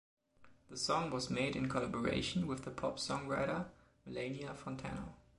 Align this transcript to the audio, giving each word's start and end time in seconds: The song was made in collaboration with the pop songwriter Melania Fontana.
The 0.69 0.77
song 0.77 1.11
was 1.11 1.29
made 1.29 1.55
in 1.55 1.69
collaboration 1.69 2.47
with 2.47 2.63
the 2.63 2.71
pop 2.71 2.97
songwriter 2.97 3.67
Melania 4.03 4.55
Fontana. 4.55 5.13